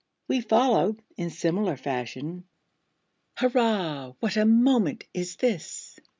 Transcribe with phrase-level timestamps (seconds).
[0.27, 2.45] We followed, in similar fashion;
[3.37, 5.99] Hurrah, what a moment is this!